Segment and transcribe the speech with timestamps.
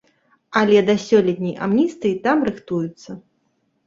[0.59, 3.11] Але да сёлетняй амністыі там рыхтуюцца.